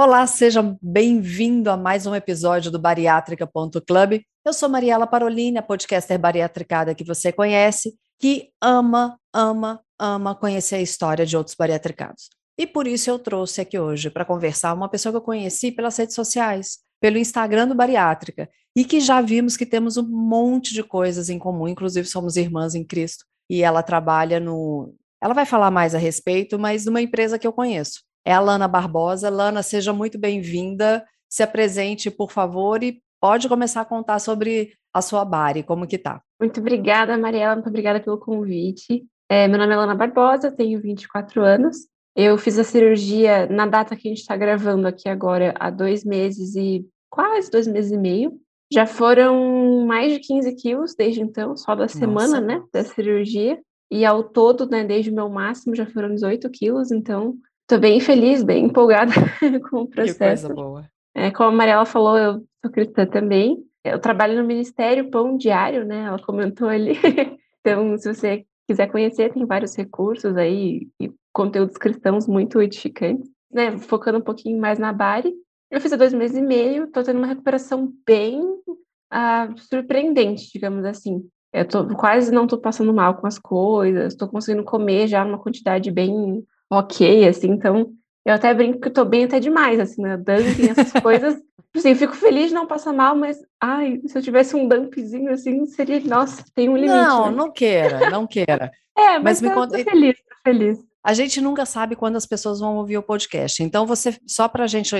[0.00, 4.20] Olá, seja bem-vindo a mais um episódio do Bariátrica.club.
[4.44, 10.76] Eu sou Mariela Parolini, a podcaster bariatricada que você conhece, que ama, ama, ama conhecer
[10.76, 12.28] a história de outros bariatricados.
[12.56, 15.96] E por isso eu trouxe aqui hoje para conversar uma pessoa que eu conheci pelas
[15.96, 20.84] redes sociais, pelo Instagram do Bariátrica, e que já vimos que temos um monte de
[20.84, 24.94] coisas em comum, inclusive somos irmãs em Cristo, e ela trabalha no.
[25.20, 28.68] Ela vai falar mais a respeito, mas numa empresa que eu conheço é a Lana
[28.68, 29.30] Barbosa.
[29.30, 31.02] Lana, seja muito bem-vinda.
[31.30, 35.96] Se apresente, por favor, e pode começar a contar sobre a sua Bari, como que
[35.96, 36.20] tá.
[36.38, 39.02] Muito obrigada, Mariela, muito obrigada pelo convite.
[39.30, 41.88] É, meu nome é Lana Barbosa, tenho 24 anos.
[42.14, 46.04] Eu fiz a cirurgia na data que a gente está gravando aqui agora, há dois
[46.04, 48.38] meses e quase dois meses e meio.
[48.70, 52.40] Já foram mais de 15 quilos desde então, só da semana, Nossa.
[52.42, 53.58] né, da cirurgia.
[53.90, 57.38] E ao todo, né, desde o meu máximo, já foram 18 quilos, então
[57.68, 59.12] Estou bem feliz, bem empolgada
[59.68, 60.48] com o processo.
[60.48, 60.90] Que coisa boa.
[61.14, 63.62] É, como a Mariela falou, eu sou cristã também.
[63.84, 66.04] Eu trabalho no Ministério Pão Diário, né?
[66.04, 66.94] Ela comentou ali.
[67.60, 73.28] então, se você quiser conhecer, tem vários recursos aí e conteúdos cristãos muito edificantes.
[73.52, 73.76] Né?
[73.76, 75.34] Focando um pouquinho mais na Bari.
[75.70, 80.86] Eu fiz há dois meses e meio, estou tendo uma recuperação bem uh, surpreendente, digamos
[80.86, 81.22] assim.
[81.52, 85.38] Eu tô, quase não estou passando mal com as coisas, estou conseguindo comer já numa
[85.38, 87.92] quantidade bem ok, assim, então
[88.24, 91.40] eu até brinco que eu tô bem até demais, assim, né, dumping, essas coisas,
[91.74, 95.64] assim, fico feliz de não passar mal, mas, ai, se eu tivesse um dumpzinho, assim,
[95.66, 96.94] seria, nossa, tem um limite.
[96.94, 97.36] Não, né?
[97.36, 98.70] não queira, não queira.
[98.96, 99.78] é, mas, mas me conta...
[99.78, 100.78] feliz, tô feliz.
[101.04, 104.66] A gente nunca sabe quando as pessoas vão ouvir o podcast, então você, só pra
[104.66, 104.94] gente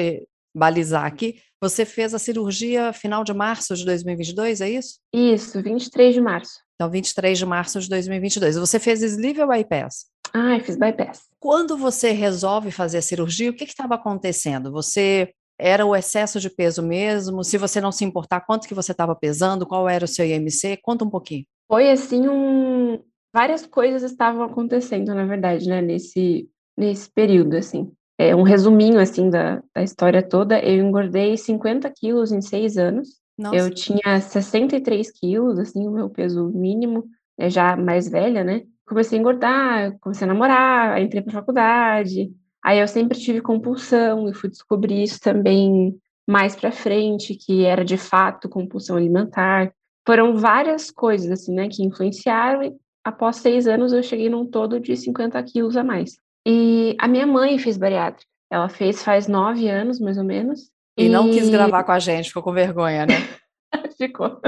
[0.57, 4.99] balizar aqui, você fez a cirurgia final de março de 2022, é isso?
[5.13, 6.61] Isso, 23 de março.
[6.75, 8.57] Então, 23 de março de 2022.
[8.57, 10.07] Você fez sleeve ou bypass?
[10.33, 11.29] Ah, fiz bypass.
[11.41, 14.71] Quando você resolve fazer a cirurgia, o que estava acontecendo?
[14.73, 17.43] Você era o excesso de peso mesmo?
[17.43, 19.67] Se você não se importar, quanto que você estava pesando?
[19.67, 20.79] Qual era o seu IMC?
[20.83, 21.45] Conta um pouquinho.
[21.67, 23.01] Foi assim um
[23.33, 27.93] várias coisas estavam acontecendo, na verdade, né, nesse nesse período assim.
[28.17, 30.61] É um resuminho assim da, da história toda.
[30.61, 33.21] Eu engordei 50 quilos em seis anos.
[33.37, 33.57] Nossa.
[33.57, 37.05] Eu tinha 63 quilos, assim, o meu peso mínimo,
[37.39, 38.65] é já mais velha, né?
[38.89, 42.33] Comecei a engordar, comecei a namorar, entrei para faculdade.
[42.65, 47.85] Aí eu sempre tive compulsão e fui descobrir isso também mais para frente, que era
[47.85, 49.73] de fato compulsão alimentar.
[50.07, 54.81] Foram várias coisas assim, né, que influenciaram e após seis anos eu cheguei num todo
[54.81, 56.17] de 50 quilos a mais.
[56.47, 58.29] E a minha mãe fez bariátrica.
[58.51, 60.71] Ela fez faz nove anos, mais ou menos.
[60.99, 61.09] E, e...
[61.09, 63.15] não quis gravar com a gente, ficou com vergonha, né?
[63.97, 64.41] ficou.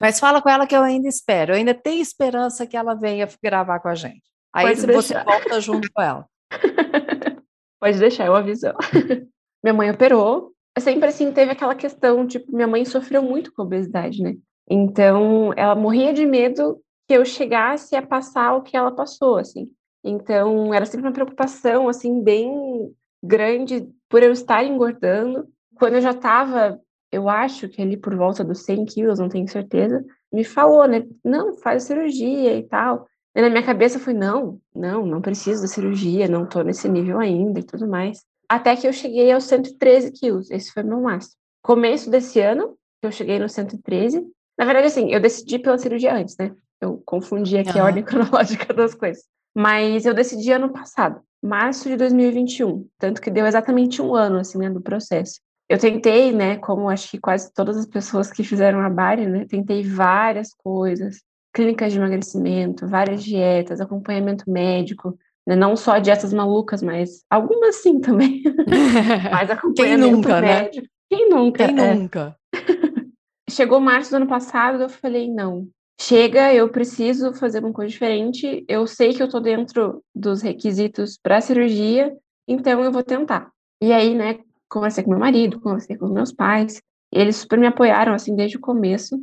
[0.00, 1.52] Mas fala com ela que eu ainda espero.
[1.52, 4.22] Eu ainda tenho esperança que ela venha gravar com a gente.
[4.52, 6.26] Aí Pode você volta junto com ela.
[7.80, 8.66] Pode deixar, eu aviso
[9.62, 10.52] minha mãe operou.
[10.78, 14.34] Sempre assim teve aquela questão, tipo, minha mãe sofreu muito com obesidade, né?
[14.68, 19.70] Então, ela morria de medo que eu chegasse a passar o que ela passou, assim.
[20.02, 22.92] Então, era sempre uma preocupação, assim, bem
[23.22, 25.46] grande por eu estar engordando.
[25.76, 26.80] Quando eu já estava
[27.14, 31.06] eu acho que ali por volta dos 100 quilos, não tenho certeza, me falou, né?
[31.24, 33.06] Não, faz cirurgia e tal.
[33.34, 37.18] E na minha cabeça foi, não, não, não preciso da cirurgia, não tô nesse nível
[37.18, 38.22] ainda e tudo mais.
[38.48, 41.34] Até que eu cheguei aos 113 quilos, esse foi meu máximo.
[41.62, 44.24] Começo desse ano, eu cheguei no 113.
[44.58, 46.54] Na verdade, assim, eu decidi pela cirurgia antes, né?
[46.80, 47.82] Eu confundi aqui uhum.
[47.82, 49.24] a ordem cronológica das coisas.
[49.54, 52.86] Mas eu decidi ano passado, março de 2021.
[52.98, 55.40] Tanto que deu exatamente um ano, assim, né, do processo.
[55.68, 59.46] Eu tentei, né, como acho que quase todas as pessoas que fizeram a Bari, né,
[59.46, 61.22] tentei várias coisas,
[61.54, 65.16] clínicas de emagrecimento, várias dietas, acompanhamento médico,
[65.46, 68.42] né, não só dietas malucas, mas algumas sim também.
[69.32, 70.62] mas acompanhamento Quem nunca, né?
[70.62, 70.82] médico.
[70.82, 70.88] Né?
[71.08, 71.66] Quem nunca?
[71.66, 71.94] Quem é.
[71.94, 72.36] nunca?
[73.48, 75.68] Chegou março do ano passado, eu falei, não,
[76.00, 81.18] chega, eu preciso fazer uma coisa diferente, eu sei que eu tô dentro dos requisitos
[81.22, 82.14] para cirurgia,
[82.48, 83.50] então eu vou tentar.
[83.80, 84.38] E aí, né,
[84.74, 86.82] conversei com meu marido, conversei com os meus pais,
[87.12, 89.16] eles super me apoiaram assim desde o começo.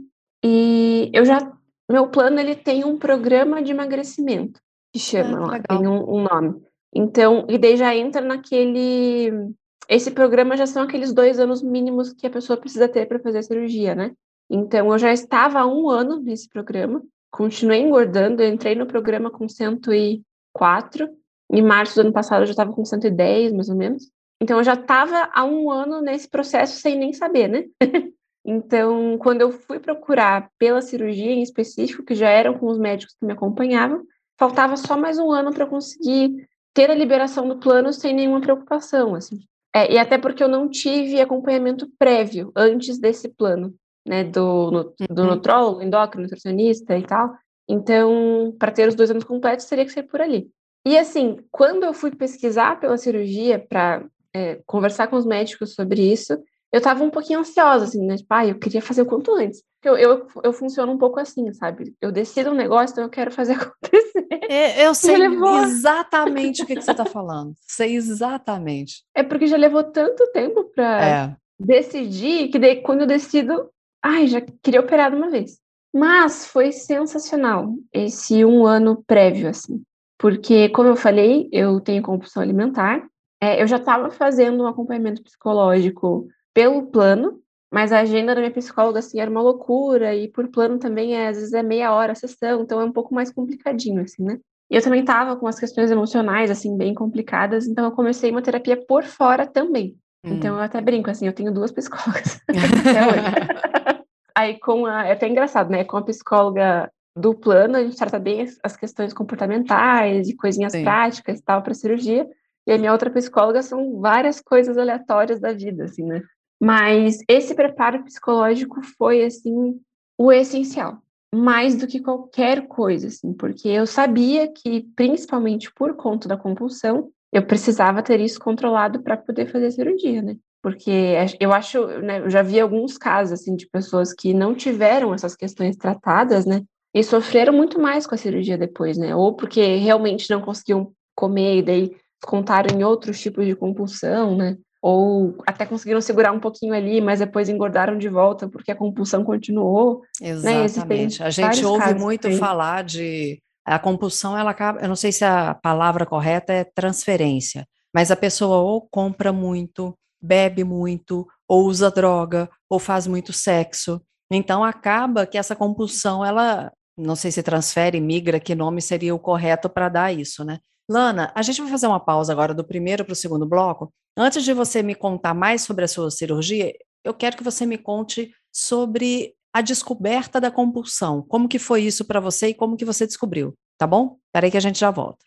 [0.43, 1.51] E eu já
[1.91, 4.61] meu plano ele tem um programa de emagrecimento
[4.93, 6.61] que chama ah, lá, tem um, um, nome.
[6.93, 9.53] Então, e daí já entra naquele
[9.89, 13.39] esse programa já são aqueles dois anos mínimos que a pessoa precisa ter para fazer
[13.39, 14.13] a cirurgia, né?
[14.49, 19.47] Então, eu já estava há um ano nesse programa, continuei engordando, entrei no programa com
[19.47, 21.09] 104,
[21.51, 24.09] em março do ano passado eu já estava com 110, mais ou menos.
[24.41, 27.65] Então, eu já estava há um ano nesse processo sem nem saber, né?
[28.43, 33.15] então, quando eu fui procurar pela cirurgia em específico, que já eram com os médicos
[33.19, 34.03] que me acompanhavam,
[34.39, 39.13] faltava só mais um ano para conseguir ter a liberação do plano sem nenhuma preocupação,
[39.13, 39.39] assim.
[39.75, 43.73] É, e até porque eu não tive acompanhamento prévio antes desse plano,
[44.05, 45.27] né, do, no, do uhum.
[45.29, 47.35] nutrólogo, endócrino, nutricionista e tal.
[47.69, 50.49] Então, para ter os dois anos completos, teria que ser por ali.
[50.85, 56.01] E assim, quando eu fui pesquisar pela cirurgia para é, conversar com os médicos sobre
[56.01, 56.33] isso,
[56.71, 58.15] eu estava um pouquinho ansiosa, assim, né?
[58.15, 59.61] Tipo, ah, eu queria fazer o quanto antes.
[59.83, 61.93] Eu, eu, eu funciono um pouco assim, sabe?
[61.99, 64.27] Eu decido um negócio, então eu quero fazer acontecer.
[64.49, 65.63] É, eu sei levou...
[65.63, 67.53] exatamente o que, que você está falando.
[67.67, 69.03] Sei exatamente.
[69.13, 71.35] É porque já levou tanto tempo para é.
[71.59, 73.69] decidir que daí, quando eu decido,
[74.01, 75.59] ai, já queria operar de uma vez.
[75.93, 79.83] Mas foi sensacional esse um ano prévio, assim.
[80.17, 83.05] Porque, como eu falei, eu tenho compulsão alimentar.
[83.41, 87.41] É, eu já estava fazendo um acompanhamento psicológico pelo plano,
[87.73, 91.29] mas a agenda da minha psicóloga, assim, era uma loucura, e por plano também, é,
[91.29, 94.39] às vezes, é meia hora a sessão, então é um pouco mais complicadinho, assim, né?
[94.69, 98.41] E eu também estava com as questões emocionais, assim, bem complicadas, então eu comecei uma
[98.41, 99.97] terapia por fora também.
[100.23, 100.33] Hum.
[100.33, 104.01] Então eu até brinco, assim, eu tenho duas psicólogas até hoje.
[104.35, 105.83] Aí com a, é até engraçado, né?
[105.83, 110.71] Com a psicóloga do plano, a gente trata bem as, as questões comportamentais e coisinhas
[110.71, 110.83] Sim.
[110.83, 112.25] práticas e tal para cirurgia.
[112.67, 116.21] E a minha outra psicóloga são várias coisas aleatórias da vida, assim, né?
[116.61, 119.79] Mas esse preparo psicológico foi, assim,
[120.17, 120.99] o essencial.
[121.33, 127.09] Mais do que qualquer coisa, assim, porque eu sabia que, principalmente por conta da compulsão,
[127.31, 130.35] eu precisava ter isso controlado para poder fazer a cirurgia, né?
[130.61, 135.13] Porque eu acho, né, eu já vi alguns casos, assim, de pessoas que não tiveram
[135.13, 136.61] essas questões tratadas, né?
[136.93, 139.15] E sofreram muito mais com a cirurgia depois, né?
[139.15, 144.57] Ou porque realmente não conseguiam comer e daí contaram em outros tipos de compulsão, né?
[144.81, 149.23] Ou até conseguiram segurar um pouquinho ali, mas depois engordaram de volta porque a compulsão
[149.23, 150.01] continuou.
[150.19, 150.63] Né?
[150.63, 151.19] Exatamente.
[151.19, 151.27] Né?
[151.27, 155.53] A gente ouve muito falar de a compulsão, ela acaba, eu não sei se a
[155.53, 162.49] palavra correta é transferência, mas a pessoa ou compra muito, bebe muito, ou usa droga,
[162.69, 164.01] ou faz muito sexo.
[164.31, 169.19] Então acaba que essa compulsão, ela, não sei se transfere, migra, que nome seria o
[169.19, 170.59] correto para dar isso, né?
[170.91, 173.93] Lana, a gente vai fazer uma pausa agora do primeiro para o segundo bloco.
[174.17, 177.77] Antes de você me contar mais sobre a sua cirurgia, eu quero que você me
[177.77, 181.21] conte sobre a descoberta da compulsão.
[181.21, 184.17] Como que foi isso para você e como que você descobriu, tá bom?
[184.27, 185.23] Espera que a gente já volta.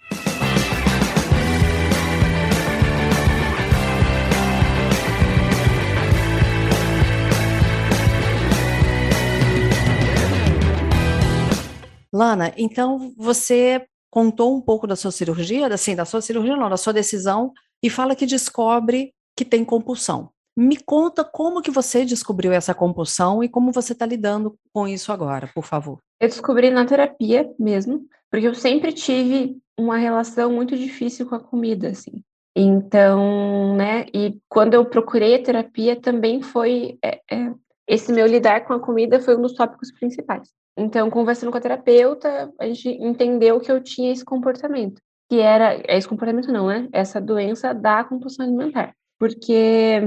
[12.12, 16.76] Lana, então você contou um pouco da sua cirurgia, assim, da sua cirurgia não, da
[16.76, 17.52] sua decisão,
[17.82, 20.31] e fala que descobre que tem compulsão.
[20.56, 25.11] Me conta como que você descobriu essa compulsão e como você está lidando com isso
[25.11, 25.99] agora, por favor.
[26.20, 31.40] Eu descobri na terapia mesmo, porque eu sempre tive uma relação muito difícil com a
[31.40, 32.22] comida, assim.
[32.56, 37.52] Então, né, e quando eu procurei a terapia também foi, é, é,
[37.86, 40.48] esse meu lidar com a comida foi um dos tópicos principais.
[40.76, 45.00] Então, conversando com a terapeuta, a gente entendeu que eu tinha esse comportamento,
[45.31, 46.88] que era, esse comportamento não, né?
[46.93, 50.00] Essa doença da compulsão alimentar, porque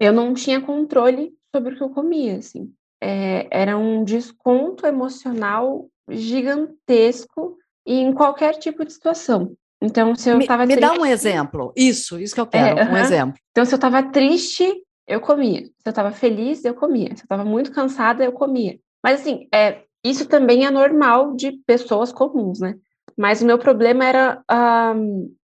[0.00, 2.72] eu não tinha controle sobre o que eu comia, assim.
[3.00, 7.56] É, era um desconto emocional gigantesco
[7.86, 9.54] em qualquer tipo de situação.
[9.80, 11.72] Então, se eu estava Me, me dá um exemplo.
[11.76, 13.38] Isso, isso que eu quero, é, um exemplo.
[13.52, 15.64] Então, se eu estava triste, eu comia.
[15.64, 17.08] Se eu estava feliz, eu comia.
[17.08, 18.78] Se eu estava muito cansada, eu comia.
[19.02, 22.76] Mas, assim, é, isso também é normal de pessoas comuns, né?
[23.16, 24.94] Mas o meu problema era a,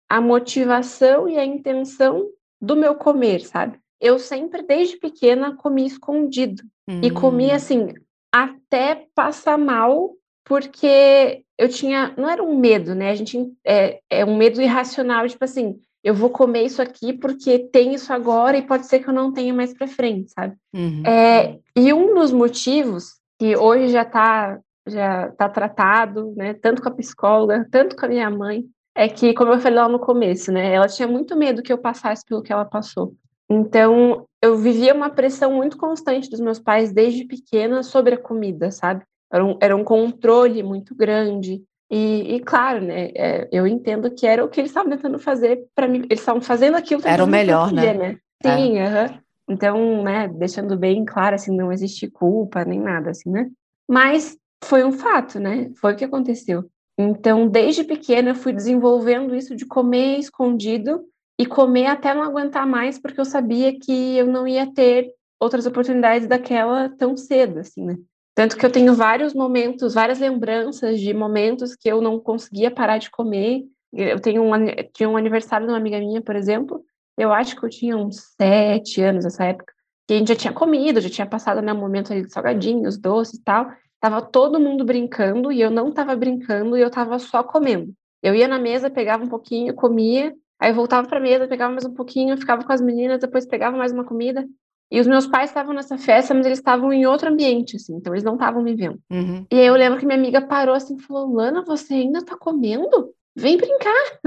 [0.09, 2.27] a motivação e a intenção
[2.59, 3.79] do meu comer, sabe?
[4.01, 6.63] Eu sempre, desde pequena, comi escondido.
[6.89, 6.99] Hum.
[7.01, 7.93] E comi, assim,
[8.31, 12.13] até passar mal, porque eu tinha.
[12.17, 13.11] Não era um medo, né?
[13.11, 13.53] A gente.
[13.65, 18.11] É, é um medo irracional, tipo assim, eu vou comer isso aqui porque tem isso
[18.11, 20.55] agora e pode ser que eu não tenha mais para frente, sabe?
[20.73, 21.03] Uhum.
[21.05, 26.89] É, e um dos motivos que hoje já está já tá tratado, né, tanto com
[26.89, 30.51] a psicóloga, tanto com a minha mãe, é que, como eu falei lá no começo,
[30.51, 33.15] né, ela tinha muito medo que eu passasse pelo que ela passou.
[33.49, 38.71] Então, eu vivia uma pressão muito constante dos meus pais desde pequena sobre a comida,
[38.71, 39.03] sabe?
[39.31, 41.63] Era um, era um controle muito grande.
[41.95, 45.63] E, e claro, né, é, eu entendo que era o que eles estavam tentando fazer
[45.75, 45.99] para mim.
[46.09, 47.03] Eles estavam fazendo aquilo.
[47.05, 47.93] Era o melhor, né?
[47.93, 48.17] né?
[48.43, 49.03] Sim, é.
[49.03, 49.19] Uhum.
[49.47, 53.47] Então, né, deixando bem claro, assim, não existe culpa nem nada, assim, né?
[53.87, 55.69] Mas foi um fato, né?
[55.79, 56.65] Foi o que aconteceu.
[56.97, 61.03] Então, desde pequena, eu fui desenvolvendo isso de comer escondido
[61.39, 65.67] e comer até não aguentar mais, porque eu sabia que eu não ia ter outras
[65.67, 67.97] oportunidades daquela tão cedo, assim, né?
[68.35, 72.97] Tanto que eu tenho vários momentos, várias lembranças de momentos que eu não conseguia parar
[72.97, 73.63] de comer.
[73.93, 74.51] Eu tenho um,
[74.91, 76.83] tinha um aniversário de uma amiga minha, por exemplo,
[77.17, 79.71] eu acho que eu tinha uns sete anos nessa época,
[80.07, 82.97] que a gente já tinha comido, já tinha passado né, um momento ali de salgadinhos,
[82.97, 83.71] doces e tal.
[83.99, 87.93] Tava todo mundo brincando e eu não tava brincando e eu tava só comendo.
[88.21, 91.93] Eu ia na mesa, pegava um pouquinho, comia, aí voltava para mesa, pegava mais um
[91.93, 94.45] pouquinho, ficava com as meninas, depois pegava mais uma comida.
[94.93, 98.13] E os meus pais estavam nessa festa, mas eles estavam em outro ambiente, assim, então
[98.13, 98.99] eles não estavam me vendo.
[99.09, 99.43] Uhum.
[99.51, 102.37] E aí eu lembro que minha amiga parou assim e falou: Lana, você ainda tá
[102.37, 103.09] comendo?
[103.35, 104.19] Vem brincar.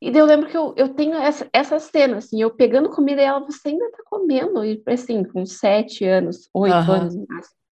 [0.00, 3.20] E daí eu lembro que eu, eu tenho essa, essa cena, assim, eu pegando comida
[3.20, 4.64] e ela, você ainda tá comendo?
[4.64, 6.92] E assim, com sete anos, oito uhum.
[6.92, 7.14] anos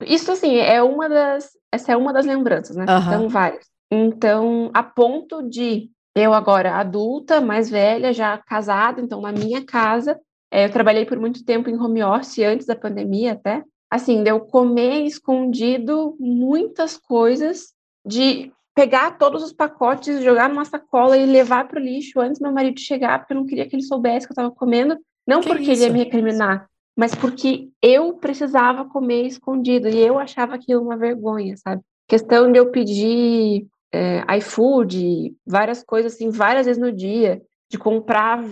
[0.02, 1.52] Isso, assim, é uma das.
[1.72, 2.86] Essa é uma das lembranças, né?
[2.90, 2.98] Uhum.
[2.98, 3.68] Então, várias.
[3.92, 10.20] Então, a ponto de eu agora adulta, mais velha, já casada, então na minha casa,
[10.52, 13.64] é, eu trabalhei por muito tempo em home office antes da pandemia até.
[13.90, 17.74] Assim, de eu comer escondido muitas coisas,
[18.06, 22.52] de pegar todos os pacotes, jogar numa sacola e levar para o lixo antes meu
[22.52, 24.98] marido chegar, porque eu não queria que ele soubesse que eu estava comendo.
[25.28, 25.72] Não que porque isso?
[25.72, 30.98] ele ia me recriminar, mas porque eu precisava comer escondido e eu achava aquilo uma
[30.98, 31.82] vergonha, sabe?
[32.08, 38.44] Questão de eu pedir é, iFood, várias coisas assim, várias vezes no dia de comprar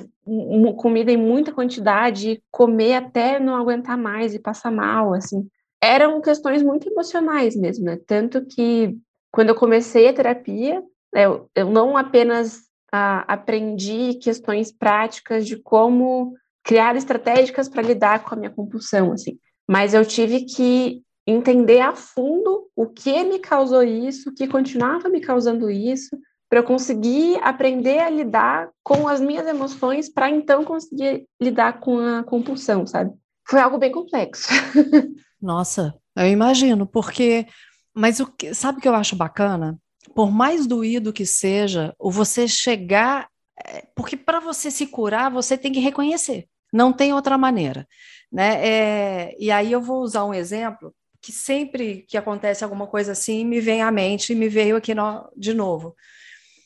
[0.77, 5.47] comida em muita quantidade, comer até não aguentar mais e passar mal, assim.
[5.81, 7.97] Eram questões muito emocionais mesmo, né?
[8.05, 8.95] Tanto que
[9.31, 10.83] quando eu comecei a terapia,
[11.13, 18.35] eu, eu não apenas a, aprendi questões práticas de como criar estratégias para lidar com
[18.35, 23.83] a minha compulsão, assim, mas eu tive que entender a fundo o que me causou
[23.83, 26.17] isso, o que continuava me causando isso,
[26.49, 31.99] para eu conseguir aprender a lidar com as minhas emoções, para então conseguir lidar com
[31.99, 33.13] a compulsão, sabe?
[33.47, 34.47] Foi algo bem complexo.
[35.41, 37.45] Nossa, eu imagino, porque.
[37.93, 39.77] Mas o que, sabe o que eu acho bacana?
[40.15, 43.27] Por mais doído que seja, o você chegar.
[43.65, 46.47] É, porque para você se curar, você tem que reconhecer.
[46.71, 47.87] Não tem outra maneira.
[48.31, 48.67] Né?
[48.67, 53.43] É, e aí eu vou usar um exemplo que sempre que acontece alguma coisa assim,
[53.43, 55.95] me vem à mente e me veio aqui no, de novo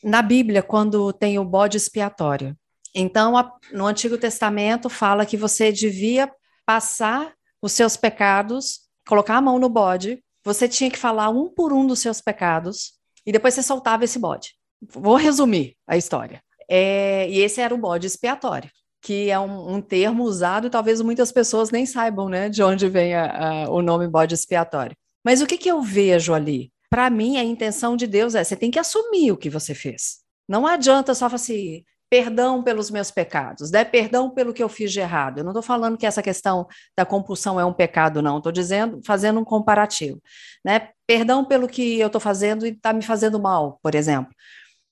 [0.04, 2.56] na Bíblia, quando tem o bode expiatório.
[2.94, 6.32] Então, a, no Antigo Testamento fala que você devia
[6.66, 11.72] passar os seus pecados, colocar a mão no bode, você tinha que falar um por
[11.72, 12.94] um dos seus pecados,
[13.26, 14.56] e depois você soltava esse bode.
[14.82, 16.42] Vou resumir a história.
[16.70, 18.70] É, e esse era o bode expiatório,
[19.02, 22.88] que é um, um, termo usado e talvez muitas pessoas nem saibam né, de onde
[22.88, 24.96] vem a, a, o nome bode expiatório.
[25.24, 26.71] Mas o que, que eu vejo ali?
[26.92, 30.20] Para mim, a intenção de Deus é: você tem que assumir o que você fez.
[30.48, 33.86] Não adianta só falar assim, perdão pelos meus pecados, né?
[33.86, 35.38] perdão pelo que eu fiz de errado.
[35.38, 38.38] Eu não estou falando que essa questão da compulsão é um pecado, não.
[38.38, 40.22] Estou dizendo, fazendo um comparativo.
[40.66, 40.90] Né?
[41.08, 44.34] Perdão pelo que eu estou fazendo e está me fazendo mal, por exemplo.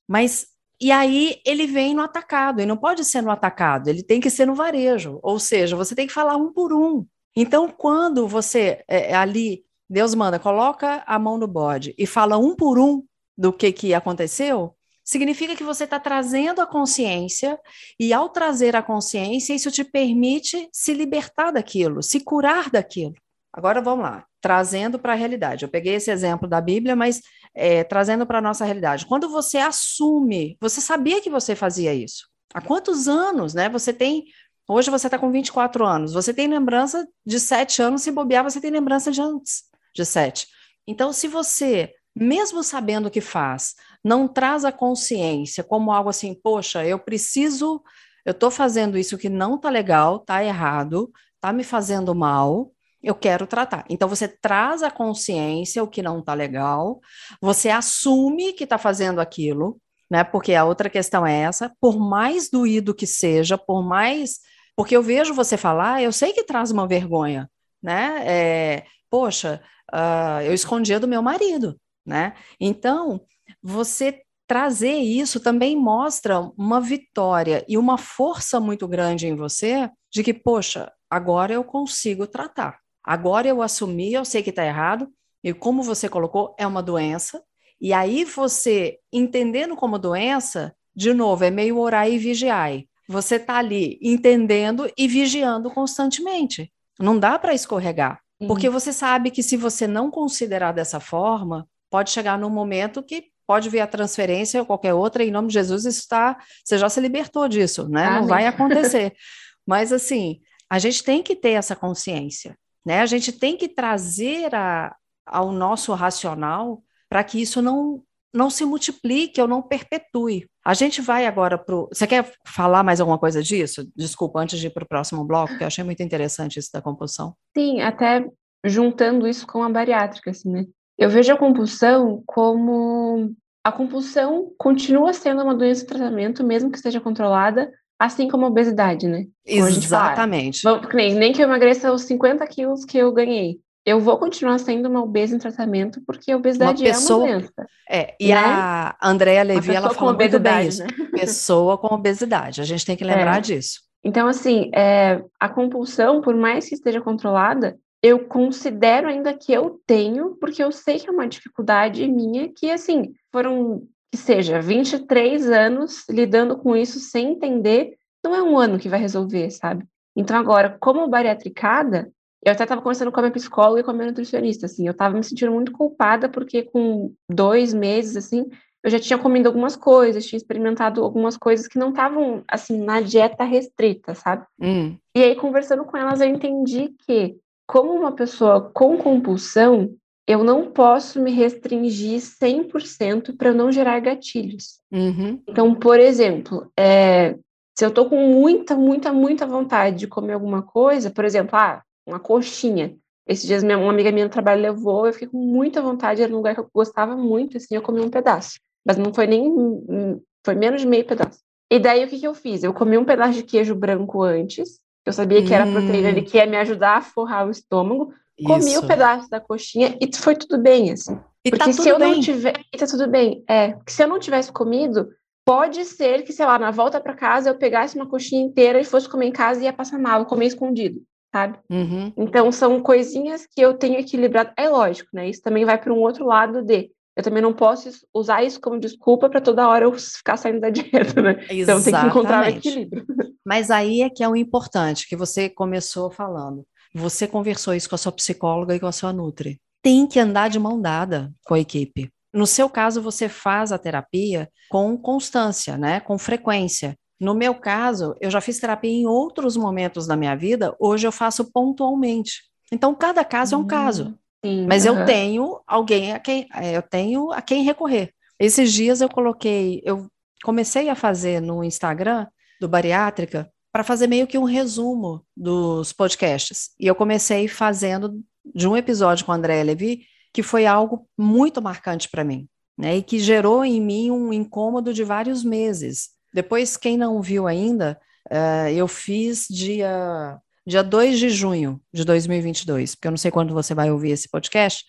[0.08, 0.48] Mas
[0.82, 4.30] e aí ele vem no atacado, e não pode ser no atacado, ele tem que
[4.30, 5.20] ser no varejo.
[5.22, 7.06] Ou seja, você tem que falar um por um.
[7.36, 12.56] Então, quando você é, ali Deus manda, coloca a mão no bode e fala um
[12.56, 13.04] por um
[13.36, 17.60] do que, que aconteceu, significa que você está trazendo a consciência,
[18.00, 23.16] e ao trazer a consciência, isso te permite se libertar daquilo, se curar daquilo.
[23.52, 25.66] Agora vamos lá, trazendo para a realidade.
[25.66, 27.22] Eu peguei esse exemplo da Bíblia, mas
[27.56, 29.08] é, trazendo para a nossa realidade.
[29.08, 32.28] Quando você assume, você sabia que você fazia isso.
[32.54, 33.68] Há quantos anos, né?
[33.70, 34.26] Você tem.
[34.68, 38.62] Hoje você está com 24 anos, você tem lembrança de 7 anos, se bobear, você
[38.62, 40.48] tem lembrança de antes de sete.
[40.88, 46.34] Então, se você, mesmo sabendo o que faz, não traz a consciência como algo assim,
[46.34, 47.82] poxa, eu preciso,
[48.26, 53.16] eu estou fazendo isso que não está legal, está errado, está me fazendo mal, eu
[53.16, 53.86] quero tratar.
[53.90, 57.00] Então, você traz a consciência, o que não está legal,
[57.42, 59.80] você assume que está fazendo aquilo,
[60.10, 60.24] né?
[60.24, 64.40] Porque a outra questão é essa, por mais doído que seja, por mais.
[64.76, 67.50] Porque eu vejo você falar, eu sei que traz uma vergonha,
[67.82, 68.24] né?
[68.26, 69.62] É, poxa,
[69.94, 72.34] uh, eu escondia do meu marido, né?
[72.60, 73.22] Então,
[73.62, 80.24] você trazer isso também mostra uma vitória e uma força muito grande em você de
[80.24, 82.80] que, poxa, agora eu consigo tratar.
[83.04, 85.08] Agora eu assumi, eu sei que está errado,
[85.44, 87.42] e como você colocou, é uma doença.
[87.80, 92.72] E aí você, entendendo como doença, de novo, é meio orar e vigiar.
[93.08, 96.72] você está ali entendendo e vigiando constantemente.
[97.00, 98.20] Não dá para escorregar.
[98.48, 103.26] Porque você sabe que se você não considerar dessa forma, pode chegar num momento que
[103.46, 106.38] pode vir a transferência ou qualquer outra, em nome de Jesus, isso está.
[106.64, 108.06] Você já se libertou disso, né?
[108.06, 108.22] Amém.
[108.22, 109.14] Não vai acontecer.
[109.66, 113.02] Mas assim, a gente tem que ter essa consciência, né?
[113.02, 118.64] A gente tem que trazer a, ao nosso racional para que isso não não se
[118.66, 120.46] multiplique ou não perpetue.
[120.64, 121.88] A gente vai agora para o.
[121.92, 123.90] Você quer falar mais alguma coisa disso?
[123.96, 126.82] Desculpa, antes de ir para o próximo bloco, que eu achei muito interessante isso da
[126.82, 127.34] compulsão.
[127.58, 128.26] Sim, até
[128.64, 130.66] juntando isso com a bariátrica, assim, né?
[130.98, 133.34] Eu vejo a compulsão como.
[133.64, 137.70] A compulsão continua sendo uma doença de tratamento, mesmo que esteja controlada,
[138.00, 139.26] assim como a obesidade, né?
[139.46, 140.62] Como Exatamente.
[140.62, 144.60] Fala, nem, nem que eu emagreça os 50 quilos que eu ganhei eu vou continuar
[144.60, 147.68] sendo uma obesa em tratamento porque a obesidade uma pessoa, é uma doença.
[147.90, 148.36] É, e né?
[148.36, 150.84] a Andrea Levi, ela falou muito bem isso.
[150.84, 150.90] Né?
[151.12, 153.42] Pessoa com obesidade, a gente tem que lembrar é.
[153.42, 153.80] disso.
[154.04, 159.82] Então, assim, é, a compulsão, por mais que esteja controlada, eu considero ainda que eu
[159.86, 165.50] tenho, porque eu sei que é uma dificuldade minha, que, assim, foram, que seja, 23
[165.50, 169.86] anos lidando com isso sem entender, não é um ano que vai resolver, sabe?
[170.16, 172.10] Então, agora, como bariatricada,
[172.44, 174.92] eu até estava conversando com a minha psicóloga e com a minha nutricionista, assim, eu
[174.92, 178.46] estava me sentindo muito culpada porque com dois meses, assim,
[178.84, 183.02] eu já tinha comido algumas coisas, tinha experimentado algumas coisas que não estavam, assim, na
[183.02, 184.46] dieta restrita, sabe?
[184.62, 184.96] Hum.
[185.14, 187.36] E aí, conversando com elas, eu entendi que,
[187.68, 189.94] como uma pessoa com compulsão,
[190.26, 194.80] eu não posso me restringir 100% para não gerar gatilhos.
[194.92, 195.42] Uhum.
[195.48, 197.36] Então, por exemplo, é,
[197.78, 201.82] se eu tô com muita, muita, muita vontade de comer alguma coisa, por exemplo, ah,
[202.10, 202.96] uma coxinha.
[203.28, 206.34] Esses dias minha, uma amiga minha no trabalho levou, eu fiquei com muita vontade, era
[206.34, 208.60] um lugar que eu gostava muito, assim, eu comi um pedaço.
[208.84, 211.40] Mas não foi nem, foi menos de meio pedaço.
[211.72, 212.64] E daí o que, que eu fiz?
[212.64, 215.74] Eu comi um pedaço de queijo branco antes, eu sabia que era hum.
[215.74, 218.12] proteína ali que ia me ajudar a forrar o estômago.
[218.44, 221.20] Comi o um pedaço da coxinha e foi tudo bem, assim.
[221.46, 222.16] E porque tá se eu bem.
[222.16, 222.54] não tiver.
[222.74, 223.44] E tá tudo bem.
[223.48, 223.74] É.
[223.74, 225.10] Porque se eu não tivesse comido,
[225.46, 228.86] pode ser que, sei lá, na volta para casa eu pegasse uma coxinha inteira e
[228.86, 231.58] fosse comer em casa e ia passar mal, comer escondido sabe?
[231.70, 232.12] Uhum.
[232.18, 234.52] Então são coisinhas que eu tenho equilibrado.
[234.58, 235.30] É lógico, né?
[235.30, 238.80] Isso também vai para um outro lado de eu também não posso usar isso como
[238.80, 241.32] desculpa para toda hora eu ficar saindo da dieta, né?
[241.50, 241.62] Exatamente.
[241.62, 243.06] Então tem que encontrar o equilíbrio.
[243.46, 246.66] Mas aí é que é o importante, que você começou falando.
[246.94, 249.60] Você conversou isso com a sua psicóloga e com a sua Nutri.
[249.82, 252.10] Tem que andar de mão dada com a equipe.
[252.34, 256.00] No seu caso, você faz a terapia com constância, né?
[256.00, 256.96] Com frequência.
[257.20, 261.12] No meu caso, eu já fiz terapia em outros momentos da minha vida, hoje eu
[261.12, 262.44] faço pontualmente.
[262.72, 263.62] Então, cada caso uhum.
[263.62, 264.18] é um caso.
[264.44, 265.00] Hum, sim, Mas uhum.
[265.00, 268.14] eu tenho alguém a quem é, eu tenho a quem recorrer.
[268.40, 270.08] Esses dias eu coloquei, eu
[270.44, 272.26] comecei a fazer no Instagram
[272.62, 276.72] do Bariátrica para fazer meio que um resumo dos podcasts.
[276.80, 278.22] E eu comecei fazendo
[278.56, 282.98] de um episódio com a Andréa Levi, que foi algo muito marcante para mim, né?
[282.98, 286.10] E que gerou em mim um incômodo de vários meses.
[286.34, 288.00] Depois, quem não viu ainda,
[288.32, 293.54] uh, eu fiz dia, dia 2 de junho de 2022, porque eu não sei quando
[293.54, 294.86] você vai ouvir esse podcast.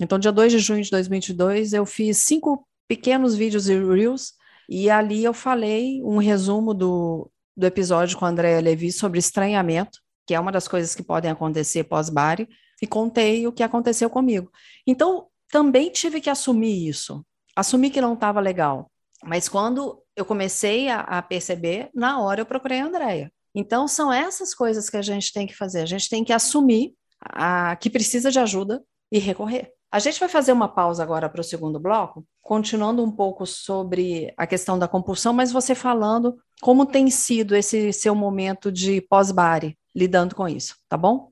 [0.00, 4.32] Então, dia 2 de junho de 2022, eu fiz cinco pequenos vídeos e reels,
[4.68, 10.00] e ali eu falei um resumo do, do episódio com a Andrea Levi sobre estranhamento,
[10.26, 12.48] que é uma das coisas que podem acontecer pós-bari,
[12.80, 14.50] e contei o que aconteceu comigo.
[14.86, 17.24] Então, também tive que assumir isso,
[17.54, 18.90] assumir que não estava legal.
[19.22, 23.30] Mas quando eu comecei a, a perceber, na hora eu procurei a Andrea.
[23.54, 25.80] Então, são essas coisas que a gente tem que fazer.
[25.80, 29.70] A gente tem que assumir a, que precisa de ajuda e recorrer.
[29.90, 34.32] A gente vai fazer uma pausa agora para o segundo bloco, continuando um pouco sobre
[34.38, 39.76] a questão da compulsão, mas você falando como tem sido esse seu momento de pós-bari,
[39.94, 41.30] lidando com isso, tá bom?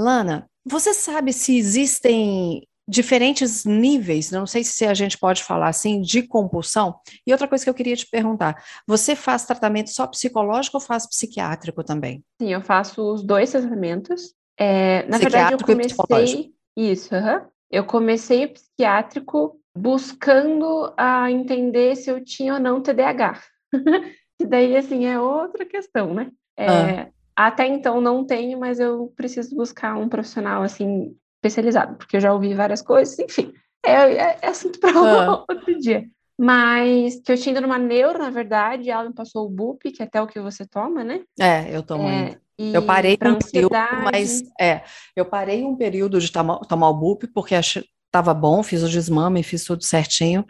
[0.00, 6.00] Lana, você sabe se existem diferentes níveis, não sei se a gente pode falar assim,
[6.00, 6.98] de compulsão?
[7.24, 11.06] E outra coisa que eu queria te perguntar, você faz tratamento só psicológico ou faz
[11.06, 12.24] psiquiátrico também?
[12.40, 14.34] Sim, eu faço os dois tratamentos.
[14.58, 16.52] É, na verdade, eu comecei...
[16.76, 17.40] Isso, uhum.
[17.70, 23.40] eu comecei o psiquiátrico buscando a entender se eu tinha ou não TDAH.
[24.38, 26.30] que daí, assim, é outra questão, né?
[26.56, 27.08] É, ah.
[27.46, 32.34] Até então não tenho, mas eu preciso buscar um profissional assim especializado, porque eu já
[32.34, 33.54] ouvi várias coisas, enfim.
[33.82, 35.44] É, é, é assunto para ah.
[35.48, 36.06] outro dia.
[36.38, 40.02] mas que eu tinha ido numa neuro, na verdade, ela me passou o BUP, que
[40.02, 41.22] é até o que você toma, né?
[41.40, 42.36] É, eu tomo é.
[42.58, 43.74] Eu parei um período,
[44.04, 44.82] mas é,
[45.16, 49.42] eu parei um período de tomar, tomar o BUP porque estava bom, fiz o desmame,
[49.42, 50.44] fiz tudo certinho,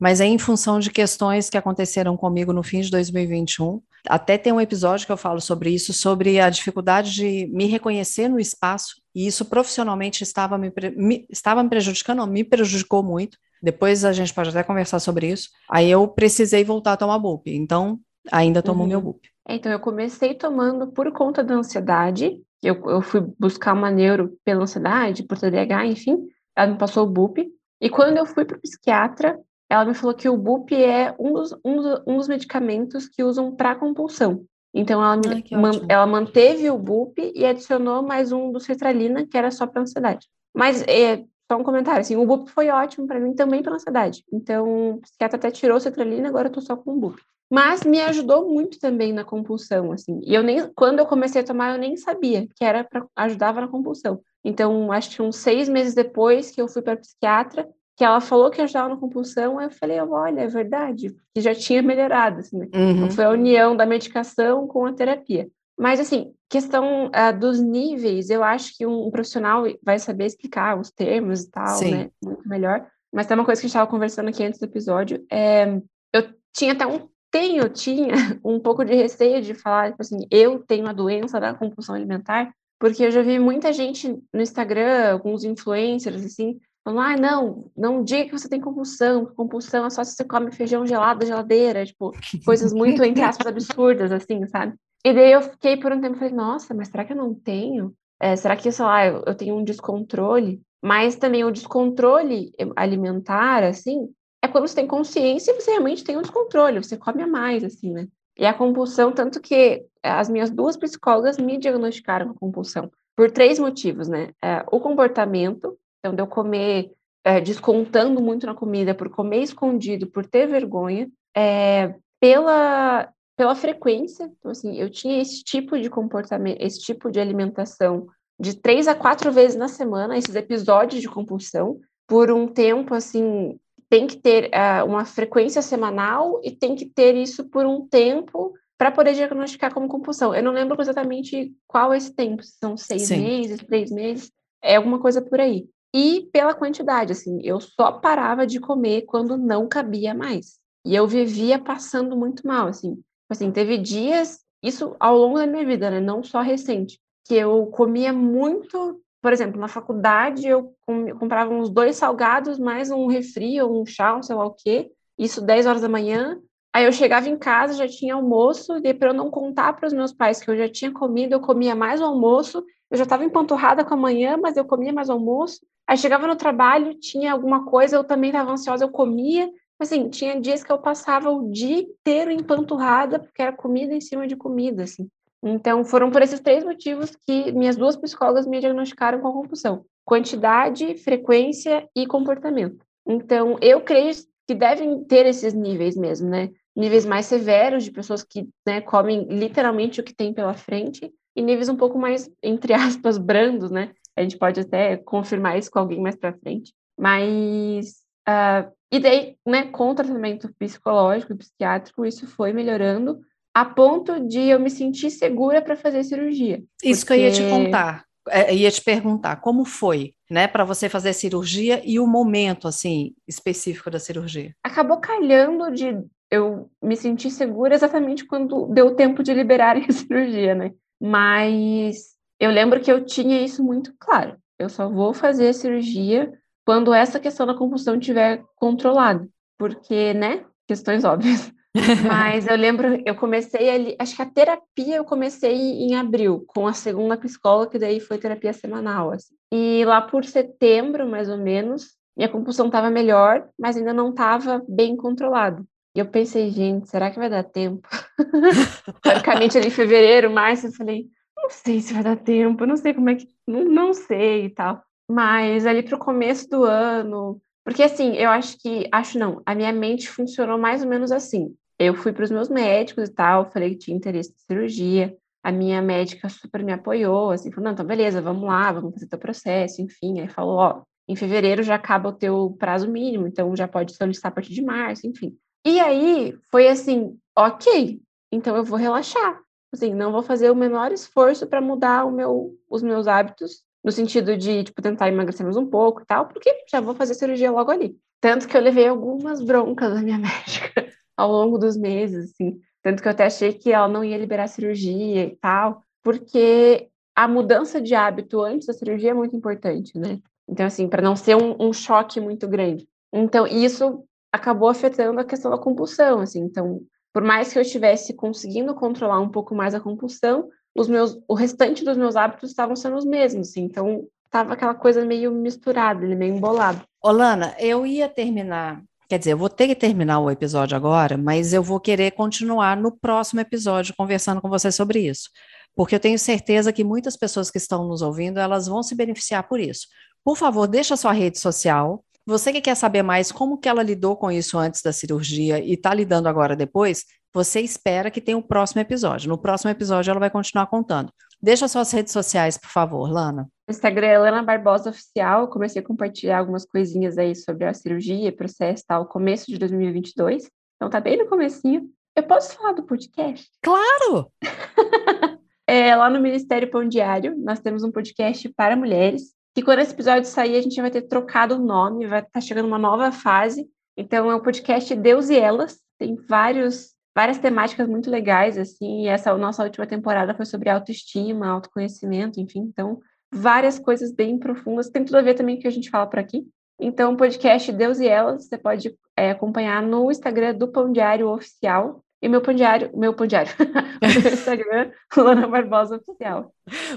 [0.00, 3.82] mas é em função de questões que aconteceram comigo no fim de 2021.
[4.08, 8.26] Até tem um episódio que eu falo sobre isso, sobre a dificuldade de me reconhecer
[8.26, 13.36] no espaço, e isso profissionalmente estava me, me estava me prejudicando, me prejudicou muito.
[13.62, 15.50] Depois a gente pode até conversar sobre isso.
[15.68, 18.00] Aí eu precisei voltar a tomar BUP, então
[18.32, 18.88] ainda tomo uhum.
[18.88, 19.28] meu BUP.
[19.46, 24.62] Então eu comecei tomando por conta da ansiedade, eu, eu fui buscar uma neuro pela
[24.62, 28.60] ansiedade, por TDAH, enfim, ela me passou o BUP, e quando eu fui para o
[28.60, 29.38] psiquiatra,
[29.70, 33.22] ela me falou que o BUP é um dos, um dos, um dos medicamentos que
[33.22, 34.44] usam para compulsão.
[34.74, 39.38] Então, ela, Ai, man, ela manteve o BUP e adicionou mais um do Citralina, que
[39.38, 40.26] era só para ansiedade.
[40.52, 44.24] Mas, é, só um comentário, assim, o BUP foi ótimo para mim também para ansiedade.
[44.32, 47.20] Então, o psiquiatra até tirou o Citralina, agora eu tô só com o BUP.
[47.48, 50.20] Mas me ajudou muito também na compulsão, assim.
[50.24, 53.60] E eu nem, quando eu comecei a tomar, eu nem sabia que era para ajudava
[53.60, 54.20] na compulsão.
[54.44, 57.68] Então, acho que uns seis meses depois que eu fui para psiquiatra,
[58.00, 61.82] que ela falou que ajudava na compulsão, eu falei, olha, é verdade, que já tinha
[61.82, 62.66] melhorado, assim, né?
[62.74, 62.90] Uhum.
[62.92, 65.50] Então, foi a união da medicação com a terapia.
[65.78, 70.80] Mas, assim, questão uh, dos níveis, eu acho que um, um, profissional vai saber explicar
[70.80, 71.90] os termos e tal, Sim.
[71.90, 72.10] né?
[72.24, 72.86] Muito melhor.
[73.12, 75.66] Mas tem uma coisa que a gente estava conversando aqui antes do episódio, é,
[76.14, 80.58] eu tinha até um tenho, tinha um pouco de receio de falar, tipo assim, eu
[80.60, 85.44] tenho a doença da compulsão alimentar, porque eu já vi muita gente no Instagram, alguns
[85.44, 86.58] influencers, assim,
[86.94, 90.52] falando, ah, não, não diga que você tem compulsão, compulsão é só se você come
[90.52, 92.12] feijão gelado da geladeira, tipo,
[92.44, 94.74] coisas muito, entre aspas, absurdas, assim, sabe?
[95.04, 97.94] E daí eu fiquei por um tempo, falei, nossa, mas será que eu não tenho?
[98.20, 100.60] É, será que, sei lá, eu, eu tenho um descontrole?
[100.82, 104.08] Mas também o descontrole alimentar, assim,
[104.42, 107.64] é quando você tem consciência e você realmente tem um descontrole, você come a mais,
[107.64, 108.08] assim, né?
[108.38, 113.58] E a compulsão, tanto que as minhas duas psicólogas me diagnosticaram com compulsão, por três
[113.58, 114.30] motivos, né?
[114.42, 116.92] É, o comportamento, então, de eu comer
[117.24, 124.30] é, descontando muito na comida, por comer escondido, por ter vergonha, é, pela, pela frequência.
[124.38, 128.06] Então, assim, eu tinha esse tipo de comportamento, esse tipo de alimentação
[128.40, 133.58] de três a quatro vezes na semana, esses episódios de compulsão, por um tempo, assim,
[133.88, 138.54] tem que ter uh, uma frequência semanal e tem que ter isso por um tempo
[138.78, 140.34] para poder diagnosticar como compulsão.
[140.34, 143.18] Eu não lembro exatamente qual é esse tempo, se são seis Sim.
[143.18, 144.32] meses, três meses,
[144.62, 149.36] é alguma coisa por aí e pela quantidade, assim, eu só parava de comer quando
[149.36, 150.58] não cabia mais.
[150.84, 153.02] E eu vivia passando muito mal, assim.
[153.28, 157.66] Assim, teve dias, isso ao longo da minha vida, né, não só recente, que eu
[157.66, 160.74] comia muito, por exemplo, na faculdade eu
[161.18, 165.40] comprava uns dois salgados, mais um refri ou um chá, sei lá o quê, isso
[165.40, 166.40] 10 horas da manhã,
[166.72, 169.92] Aí eu chegava em casa, já tinha almoço, e para eu não contar para os
[169.92, 173.24] meus pais que eu já tinha comido, eu comia mais o almoço, eu já estava
[173.24, 175.60] empanturrada com a manhã, mas eu comia mais almoço.
[175.86, 179.50] Aí chegava no trabalho, tinha alguma coisa, eu também estava ansiosa, eu comia.
[179.78, 184.26] Assim, tinha dias que eu passava o dia inteiro empanturrada, porque era comida em cima
[184.26, 185.08] de comida, assim.
[185.42, 190.96] Então, foram por esses três motivos que minhas duas psicólogas me diagnosticaram com compulsão: quantidade,
[190.96, 192.84] frequência e comportamento.
[193.06, 194.12] Então, eu creio
[194.46, 196.50] que devem ter esses níveis mesmo, né?
[196.76, 201.42] Níveis mais severos de pessoas que né, comem literalmente o que tem pela frente, e
[201.42, 203.92] níveis um pouco mais, entre aspas, brandos, né?
[204.16, 206.72] A gente pode até confirmar isso com alguém mais para frente.
[206.98, 208.00] Mas.
[208.28, 213.20] Uh, e daí, né, com o tratamento psicológico e psiquiátrico, isso foi melhorando
[213.54, 216.62] a ponto de eu me sentir segura para fazer cirurgia.
[216.82, 217.20] Isso porque...
[217.20, 221.10] que eu ia te contar, é, ia te perguntar, como foi, né, para você fazer
[221.10, 224.54] a cirurgia e o momento, assim, específico da cirurgia?
[224.62, 225.98] Acabou calhando de
[226.30, 230.72] eu me sentir segura exatamente quando deu tempo de liberarem a cirurgia, né?
[231.00, 234.36] Mas eu lembro que eu tinha isso muito claro.
[234.58, 236.32] Eu só vou fazer a cirurgia
[236.66, 239.26] quando essa questão da compulsão estiver controlada,
[239.58, 240.44] porque, né?
[240.68, 241.52] Questões óbvias.
[242.06, 246.66] Mas eu lembro, eu comecei ali, acho que a terapia eu comecei em abril, com
[246.66, 249.12] a segunda psicóloga, que daí foi terapia semanal.
[249.12, 249.34] Assim.
[249.52, 254.62] E lá por setembro, mais ou menos, minha compulsão estava melhor, mas ainda não estava
[254.68, 255.64] bem controlada.
[255.94, 257.88] E eu pensei, gente, será que vai dar tempo?
[259.02, 262.94] Teoricamente, ali em fevereiro, março, eu falei, não sei se vai dar tempo, não sei
[262.94, 263.26] como é que.
[263.46, 264.82] Não, não sei e tal.
[265.10, 267.40] Mas ali para o começo do ano.
[267.64, 268.88] Porque assim, eu acho que.
[268.92, 271.54] Acho não, a minha mente funcionou mais ou menos assim.
[271.78, 275.16] Eu fui para os meus médicos e tal, falei que tinha interesse em cirurgia.
[275.42, 279.06] A minha médica super me apoiou, assim, falou: não, então beleza, vamos lá, vamos fazer
[279.06, 280.20] teu processo, enfim.
[280.20, 284.30] Aí falou: ó, em fevereiro já acaba o teu prazo mínimo, então já pode solicitar
[284.30, 285.36] a partir de março, enfim.
[285.64, 288.00] E aí foi assim, ok,
[288.32, 289.40] então eu vou relaxar.
[289.72, 293.92] Assim, não vou fazer o menor esforço para mudar o meu, os meus hábitos, no
[293.92, 297.50] sentido de, tipo, tentar emagrecer mais um pouco e tal, porque já vou fazer cirurgia
[297.50, 297.96] logo ali.
[298.20, 302.60] Tanto que eu levei algumas broncas da minha médica ao longo dos meses, assim.
[302.82, 307.28] Tanto que eu até achei que ela não ia liberar cirurgia e tal, porque a
[307.28, 310.20] mudança de hábito antes da cirurgia é muito importante, né?
[310.48, 312.88] Então, assim, para não ser um, um, choque muito grande.
[313.12, 316.40] Então, isso acabou afetando a questão da compulsão, assim.
[316.40, 316.80] Então,
[317.12, 321.34] por mais que eu estivesse conseguindo controlar um pouco mais a compulsão, os meus, o
[321.34, 323.62] restante dos meus hábitos estavam sendo os mesmos, assim.
[323.62, 326.82] Então, tava aquela coisa meio misturada, meio embolado.
[327.02, 331.52] Olana, eu ia terminar Quer dizer, eu vou ter que terminar o episódio agora, mas
[331.52, 335.28] eu vou querer continuar no próximo episódio conversando com você sobre isso.
[335.74, 339.48] Porque eu tenho certeza que muitas pessoas que estão nos ouvindo, elas vão se beneficiar
[339.48, 339.88] por isso.
[340.24, 342.04] Por favor, deixa sua rede social.
[342.26, 345.74] Você que quer saber mais como que ela lidou com isso antes da cirurgia e
[345.74, 349.28] está lidando agora depois, você espera que tenha o um próximo episódio.
[349.28, 351.12] No próximo episódio ela vai continuar contando.
[351.42, 353.48] Deixa suas redes sociais, por favor, Lana.
[353.68, 355.48] Instagram é Lana Barbosa Oficial.
[355.48, 360.50] Comecei a compartilhar algumas coisinhas aí sobre a cirurgia, processo tal, começo de 2022.
[360.76, 361.88] Então tá bem no comecinho.
[362.14, 363.48] Eu posso falar do podcast?
[363.62, 364.30] Claro!
[365.66, 369.32] é, lá no Ministério Pão Diário, nós temos um podcast para mulheres.
[369.56, 372.40] E quando esse episódio sair, a gente vai ter trocado o nome, vai estar tá
[372.40, 373.68] chegando uma nova fase.
[373.96, 375.78] Então é o podcast Deus e Elas.
[375.98, 381.48] Tem vários várias temáticas muito legais, assim, e essa nossa última temporada foi sobre autoestima,
[381.48, 383.00] autoconhecimento, enfim, então,
[383.32, 386.06] várias coisas bem profundas, tem tudo a ver também com o que a gente fala
[386.06, 386.46] por aqui.
[386.80, 391.28] Então, o podcast Deus e Elas, você pode é, acompanhar no Instagram do Pão Diário
[391.28, 396.52] Oficial, e meu pão diário, meu pão diário, o meu Instagram, Lana Barbosa Oficial.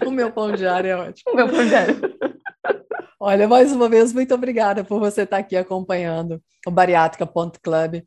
[0.06, 1.32] O meu pão diário é ótimo.
[1.32, 1.96] O meu pão diário.
[3.26, 8.04] Olha, mais uma vez, muito obrigada por você estar aqui acompanhando o Bariátrica.club.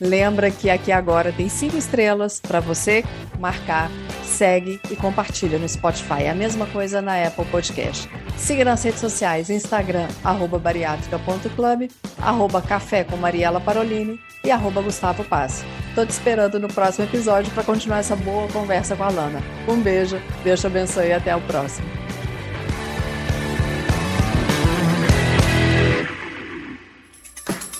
[0.00, 3.02] Lembra que aqui agora tem cinco estrelas para você
[3.36, 3.90] marcar,
[4.22, 6.22] segue e compartilha no Spotify.
[6.22, 8.08] É a mesma coisa na Apple Podcast.
[8.36, 11.90] Siga nas redes sociais, Instagram, arroba bariátrica.club,
[12.22, 15.64] arroba café com Mariela Parolini e arroba Gustavo Paz.
[15.96, 19.42] Tô te esperando no próximo episódio para continuar essa boa conversa com a Lana.
[19.66, 22.04] Um beijo, Deus te abençoe e até o próximo.